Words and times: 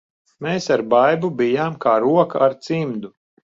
Mēs 0.45 0.69
ar 0.75 0.83
Baibu 0.93 1.29
bijām 1.43 1.77
kā 1.85 1.95
roka 2.07 2.43
ar 2.49 2.59
cimdu. 2.71 3.15